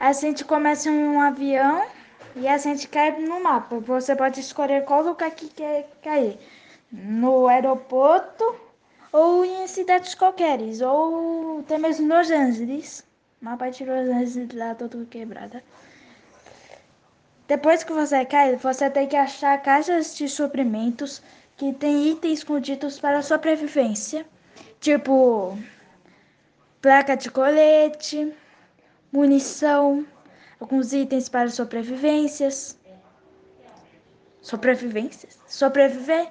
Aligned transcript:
a 0.00 0.14
gente 0.14 0.46
começa 0.46 0.88
em 0.88 1.06
um 1.06 1.20
avião 1.20 1.84
e 2.34 2.48
a 2.48 2.56
gente 2.56 2.88
cai 2.88 3.20
no 3.20 3.42
mapa. 3.42 3.78
Você 3.80 4.16
pode 4.16 4.40
escolher 4.40 4.86
qual 4.86 5.02
lugar 5.02 5.30
que 5.30 5.48
quer 5.48 5.90
cair. 6.02 6.38
No 6.90 7.46
aeroporto 7.46 8.58
ou 9.12 9.44
em 9.44 9.66
cidades 9.66 10.14
qualquer, 10.14 10.58
ou 10.82 11.60
até 11.60 11.76
mesmo 11.76 12.08
Los 12.08 12.30
Angeles. 12.30 13.04
Mapa 13.42 13.70
de 13.70 13.84
Los 13.84 14.08
Angeles 14.08 14.54
lá 14.54 14.74
todo 14.74 15.06
quebrada. 15.06 15.62
Depois 17.46 17.84
que 17.84 17.92
você 17.92 18.24
cai, 18.24 18.56
você 18.56 18.88
tem 18.88 19.06
que 19.06 19.16
achar 19.16 19.60
caixas 19.60 20.16
de 20.16 20.28
suprimentos 20.28 21.22
que 21.58 21.74
tem 21.74 22.08
itens 22.08 22.38
escondidos 22.38 22.98
para 22.98 23.20
sobrevivência. 23.20 24.24
Tipo 24.80 25.58
placa 26.80 27.14
de 27.16 27.30
colete, 27.30 28.32
munição, 29.12 30.06
alguns 30.58 30.92
itens 30.92 31.28
para 31.28 31.50
sobrevivências. 31.50 32.78
Sobrevivências? 34.40 35.38
Sobreviver. 35.46 36.30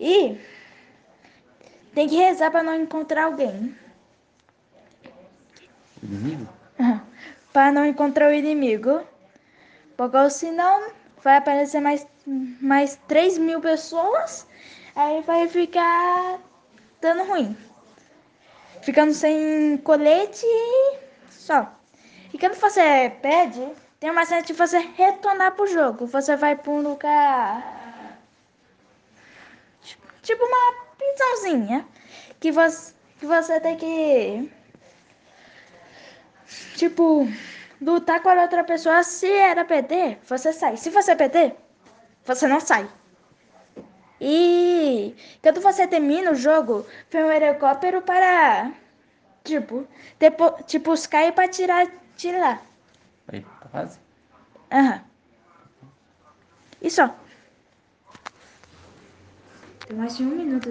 E 0.00 0.38
tem 1.94 2.08
que 2.08 2.16
rezar 2.16 2.50
para 2.50 2.62
não 2.62 2.74
encontrar 2.74 3.24
alguém. 3.24 3.76
Inimigo? 6.02 6.48
para 7.52 7.72
não 7.72 7.84
encontrar 7.84 8.28
o 8.28 8.32
inimigo. 8.32 9.02
Porque 9.96 10.30
senão 10.30 10.92
vai 11.22 11.36
aparecer 11.38 11.80
mais, 11.80 12.06
mais 12.26 12.96
3 13.08 13.38
mil 13.38 13.60
pessoas. 13.60 14.46
Aí 14.94 15.22
vai 15.22 15.48
ficar 15.48 16.40
dando 17.00 17.24
ruim. 17.24 17.56
Ficando 18.82 19.12
sem 19.12 19.76
colete 19.78 20.44
e 20.44 20.87
só. 21.30 21.72
E 22.32 22.38
quando 22.38 22.54
você 22.54 23.12
perde, 23.22 23.66
tem 24.00 24.10
uma 24.10 24.24
chance 24.24 24.46
de 24.46 24.52
você 24.52 24.78
retornar 24.78 25.52
pro 25.52 25.66
jogo. 25.66 26.06
Você 26.06 26.36
vai 26.36 26.56
pra 26.56 26.72
um 26.72 26.80
lugar. 26.80 28.18
Tipo 30.22 30.44
uma 30.44 30.84
prisãozinha. 30.96 31.86
Que 32.40 32.52
você, 32.52 32.94
que 33.18 33.26
você 33.26 33.60
tem 33.60 33.76
que. 33.76 34.52
Tipo, 36.76 37.26
lutar 37.80 38.22
com 38.22 38.28
a 38.28 38.42
outra 38.42 38.62
pessoa. 38.62 39.02
Se 39.02 39.30
era 39.30 39.64
perder, 39.64 40.18
você 40.28 40.52
sai. 40.52 40.76
Se 40.76 40.90
você 40.90 41.16
perder, 41.16 41.56
você 42.24 42.46
não 42.46 42.60
sai. 42.60 42.88
E 44.20 45.14
quando 45.42 45.60
você 45.60 45.86
termina 45.86 46.32
o 46.32 46.34
jogo, 46.34 46.86
foi 47.10 47.24
um 47.24 47.30
helicóptero 47.30 48.02
para. 48.02 48.70
Tipo, 49.48 49.88
depois, 50.18 50.52
tipo, 50.66 50.92
os 50.92 51.06
cair 51.06 51.32
para 51.32 51.48
tirar 51.48 51.86
de 52.18 52.32
lá. 52.32 52.60
Aí, 53.28 53.42
quase. 53.70 53.98
Aham. 54.70 55.00
E 56.82 56.90
só. 56.90 57.14
Tem 59.86 59.96
mais 59.96 60.18
de 60.18 60.22
um 60.22 60.26
minuto. 60.26 60.66